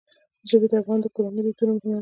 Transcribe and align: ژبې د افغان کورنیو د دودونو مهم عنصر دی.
ژبې 0.49 0.67
د 0.71 0.73
افغان 0.81 0.99
کورنیو 1.15 1.43
د 1.45 1.47
دودونو 1.49 1.71
مهم 1.71 1.79
عنصر 1.79 1.87
دی. 1.89 1.89